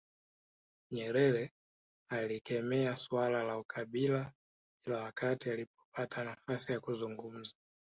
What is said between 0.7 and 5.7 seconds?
Nyerere alikemea suala la ukabila kila wakati